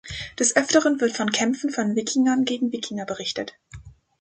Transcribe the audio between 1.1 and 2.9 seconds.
von Kämpfen von Wikingern gegen